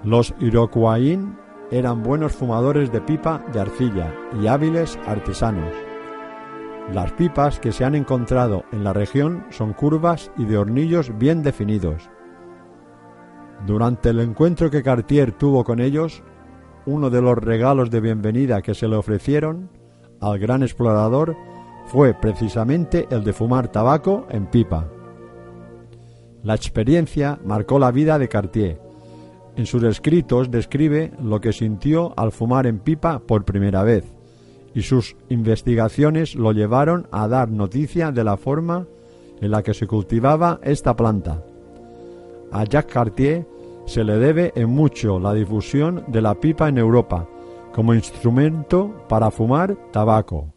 Los 0.04 0.36
Iroquois 0.40 1.18
eran 1.72 2.04
buenos 2.04 2.34
fumadores 2.34 2.92
de 2.92 3.02
pipa 3.02 3.44
de 3.52 3.60
arcilla 3.60 4.14
y 4.40 4.46
hábiles 4.46 5.00
artesanos. 5.08 5.74
Las 6.92 7.12
pipas 7.14 7.60
que 7.60 7.72
se 7.72 7.86
han 7.86 7.96
encontrado 7.96 8.66
en 8.72 8.84
la 8.84 8.94
región 8.94 9.46
son 9.50 9.74
curvas 9.74 10.32
y 10.38 10.46
de 10.46 10.58
hornillos 10.58 11.18
bien 11.18 11.42
definidos. 11.42 12.10
Durante 13.66 14.10
el 14.10 14.20
encuentro 14.20 14.70
que 14.70 14.84
Cartier 14.84 15.32
tuvo 15.32 15.64
con 15.64 15.80
ellos, 15.80 16.22
uno 16.86 17.10
de 17.10 17.22
los 17.22 17.38
regalos 17.38 17.90
de 17.90 18.02
bienvenida 18.02 18.62
que 18.62 18.76
se 18.76 18.88
le 18.90 18.98
ofrecieron 18.98 19.70
al 20.20 20.38
gran 20.38 20.62
explorador 20.62 21.36
fue 21.88 22.14
precisamente 22.14 23.08
el 23.10 23.24
de 23.24 23.34
fumar 23.34 23.70
tabaco 23.70 24.28
en 24.30 24.48
pipa. 24.48 24.88
La 26.44 26.54
experiencia 26.54 27.40
marcó 27.46 27.80
la 27.80 27.92
vida 27.92 28.20
de 28.20 28.28
Cartier. 28.28 28.82
En 29.56 29.66
sus 29.66 29.84
escritos 29.84 30.52
describe 30.52 31.14
lo 31.22 31.40
que 31.40 31.54
sintió 31.54 32.14
al 32.18 32.34
fumar 32.34 32.68
en 32.68 32.80
pipa 32.80 33.20
por 33.20 33.46
primera 33.46 33.84
vez 33.84 34.14
y 34.76 34.82
sus 34.82 35.16
investigaciones 35.30 36.36
lo 36.36 36.52
llevaron 36.52 37.08
a 37.12 37.28
dar 37.28 37.50
noticia 37.50 38.12
de 38.12 38.24
la 38.24 38.38
forma 38.38 38.88
en 39.42 39.52
la 39.52 39.62
que 39.62 39.74
se 39.74 39.88
cultivaba 39.88 40.60
esta 40.64 40.96
planta. 40.96 41.44
A 42.52 42.64
Jacques 42.66 42.94
Cartier 42.94 43.46
se 43.86 44.04
le 44.04 44.18
debe 44.18 44.54
en 44.56 44.70
mucho 44.70 45.20
la 45.20 45.34
difusión 45.34 46.04
de 46.08 46.22
la 46.22 46.36
pipa 46.36 46.70
en 46.70 46.78
Europa 46.78 47.28
como 47.74 47.94
instrumento 47.94 49.06
para 49.10 49.32
fumar 49.32 49.76
tabaco. 49.92 50.54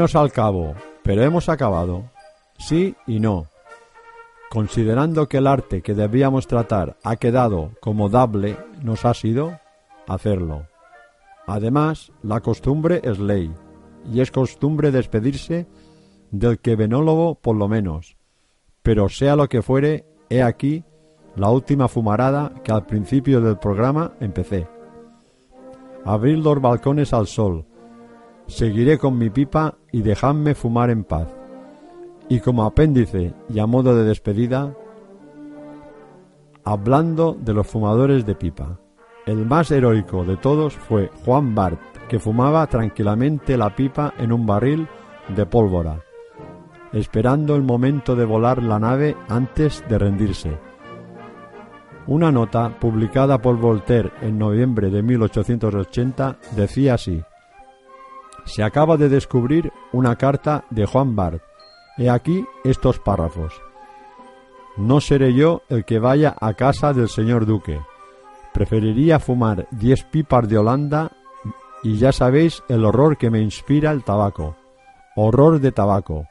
Al 0.00 0.32
cabo, 0.32 0.74
pero 1.02 1.22
hemos 1.22 1.50
acabado. 1.50 2.04
Sí 2.58 2.96
y 3.06 3.20
no. 3.20 3.48
Considerando 4.50 5.28
que 5.28 5.36
el 5.36 5.46
arte 5.46 5.82
que 5.82 5.92
debíamos 5.92 6.46
tratar 6.46 6.96
ha 7.04 7.16
quedado 7.16 7.72
como 7.80 8.08
dable, 8.08 8.56
nos 8.82 9.04
ha 9.04 9.12
sido 9.12 9.60
hacerlo. 10.08 10.66
Además, 11.46 12.12
la 12.22 12.40
costumbre 12.40 13.02
es 13.04 13.18
ley, 13.18 13.52
y 14.10 14.22
es 14.22 14.30
costumbre 14.30 14.90
despedirse 14.90 15.66
del 16.30 16.60
que 16.60 16.76
venólogo 16.76 17.34
por 17.34 17.56
lo 17.56 17.68
menos. 17.68 18.16
Pero 18.82 19.10
sea 19.10 19.36
lo 19.36 19.50
que 19.50 19.60
fuere, 19.60 20.06
he 20.30 20.42
aquí 20.42 20.82
la 21.36 21.50
última 21.50 21.88
fumarada 21.88 22.54
que 22.64 22.72
al 22.72 22.86
principio 22.86 23.42
del 23.42 23.58
programa 23.58 24.14
empecé. 24.18 24.66
Abrir 26.06 26.38
los 26.38 26.58
balcones 26.58 27.12
al 27.12 27.26
sol, 27.26 27.66
Seguiré 28.50 28.98
con 28.98 29.16
mi 29.16 29.30
pipa 29.30 29.78
y 29.92 30.02
dejadme 30.02 30.54
fumar 30.54 30.90
en 30.90 31.04
paz. 31.04 31.28
Y 32.28 32.40
como 32.40 32.64
apéndice 32.64 33.34
y 33.48 33.58
a 33.58 33.66
modo 33.66 33.96
de 33.96 34.04
despedida, 34.04 34.74
hablando 36.64 37.36
de 37.40 37.54
los 37.54 37.66
fumadores 37.66 38.24
de 38.26 38.34
pipa. 38.34 38.78
El 39.26 39.46
más 39.46 39.70
heroico 39.70 40.24
de 40.24 40.36
todos 40.36 40.74
fue 40.74 41.10
Juan 41.24 41.54
Bart, 41.54 41.80
que 42.08 42.18
fumaba 42.18 42.66
tranquilamente 42.66 43.56
la 43.56 43.74
pipa 43.74 44.14
en 44.18 44.32
un 44.32 44.46
barril 44.46 44.88
de 45.36 45.46
pólvora, 45.46 46.02
esperando 46.92 47.54
el 47.54 47.62
momento 47.62 48.16
de 48.16 48.24
volar 48.24 48.62
la 48.62 48.78
nave 48.78 49.16
antes 49.28 49.84
de 49.88 49.98
rendirse. 49.98 50.58
Una 52.06 52.32
nota 52.32 52.76
publicada 52.80 53.40
por 53.40 53.56
Voltaire 53.58 54.10
en 54.22 54.38
noviembre 54.38 54.90
de 54.90 55.02
1880 55.02 56.38
decía 56.56 56.94
así: 56.94 57.22
se 58.44 58.62
acaba 58.62 58.96
de 58.96 59.08
descubrir 59.08 59.72
una 59.92 60.16
carta 60.16 60.64
de 60.70 60.86
Juan 60.86 61.16
Bart. 61.16 61.42
He 61.98 62.08
aquí 62.08 62.44
estos 62.64 62.98
párrafos. 62.98 63.60
No 64.76 65.00
seré 65.00 65.34
yo 65.34 65.62
el 65.68 65.84
que 65.84 65.98
vaya 65.98 66.34
a 66.40 66.54
casa 66.54 66.92
del 66.92 67.08
señor 67.08 67.44
duque. 67.46 67.80
Preferiría 68.52 69.18
fumar 69.18 69.68
diez 69.70 70.04
pipas 70.04 70.48
de 70.48 70.58
Holanda 70.58 71.12
y 71.82 71.96
ya 71.96 72.12
sabéis 72.12 72.62
el 72.68 72.84
horror 72.84 73.16
que 73.16 73.30
me 73.30 73.40
inspira 73.40 73.90
el 73.90 74.04
tabaco. 74.04 74.56
Horror 75.16 75.60
de 75.60 75.72
tabaco. 75.72 76.26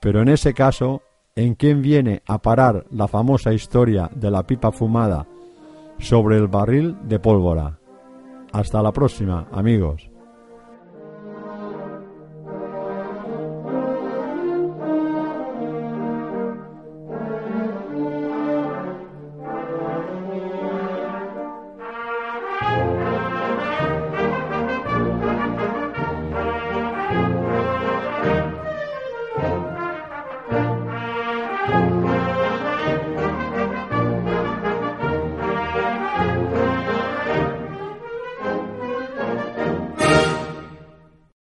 Pero 0.00 0.22
en 0.22 0.28
ese 0.28 0.54
caso, 0.54 1.02
¿en 1.34 1.54
quién 1.54 1.82
viene 1.82 2.22
a 2.26 2.38
parar 2.38 2.86
la 2.90 3.08
famosa 3.08 3.52
historia 3.52 4.10
de 4.14 4.30
la 4.30 4.44
pipa 4.44 4.70
fumada 4.70 5.26
sobre 5.98 6.36
el 6.36 6.46
barril 6.46 6.96
de 7.02 7.18
pólvora? 7.18 7.78
Hasta 8.52 8.82
la 8.82 8.92
próxima, 8.92 9.48
amigos. 9.52 10.10